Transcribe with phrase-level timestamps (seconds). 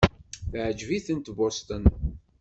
[0.51, 1.83] Teɛjeb-itent Boston.